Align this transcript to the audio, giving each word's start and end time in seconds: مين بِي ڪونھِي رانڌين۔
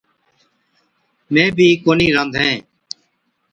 مين 1.31 1.47
بِي 1.57 1.67
ڪونھِي 1.83 2.07
رانڌين۔ 2.15 2.53